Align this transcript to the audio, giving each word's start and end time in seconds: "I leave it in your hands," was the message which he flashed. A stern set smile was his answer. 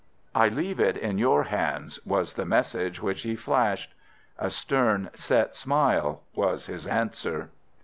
"I 0.33 0.47
leave 0.49 0.79
it 0.79 0.97
in 0.97 1.19
your 1.19 1.43
hands," 1.43 1.99
was 2.07 2.33
the 2.33 2.43
message 2.43 2.99
which 3.03 3.21
he 3.21 3.35
flashed. 3.35 3.93
A 4.39 4.49
stern 4.49 5.11
set 5.13 5.55
smile 5.55 6.23
was 6.33 6.65
his 6.65 6.87
answer. 6.87 7.51